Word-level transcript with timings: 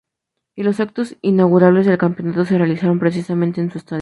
Y 0.55 0.63
los 0.63 0.79
actos 0.79 1.15
inaugurales 1.21 1.85
del 1.85 1.99
campeonato 1.99 2.43
se 2.43 2.57
realizaron 2.57 2.97
precisamente 2.97 3.61
en 3.61 3.69
su 3.69 3.77
estadio. 3.77 3.99